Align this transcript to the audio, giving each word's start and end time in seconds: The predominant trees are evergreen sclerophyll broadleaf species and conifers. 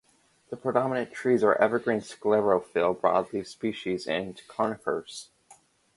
The 0.49 0.57
predominant 0.57 1.11
trees 1.13 1.43
are 1.43 1.53
evergreen 1.61 1.99
sclerophyll 1.99 2.99
broadleaf 2.99 3.45
species 3.45 4.07
and 4.07 4.41
conifers. 4.47 5.29